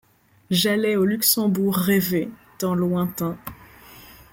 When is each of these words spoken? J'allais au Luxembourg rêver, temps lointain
J'allais 0.49 0.95
au 0.95 1.05
Luxembourg 1.05 1.75
rêver, 1.75 2.31
temps 2.57 2.73
lointain 2.73 3.37